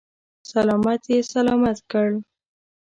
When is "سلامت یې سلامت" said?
0.51-1.77